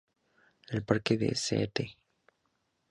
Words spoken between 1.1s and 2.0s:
de St.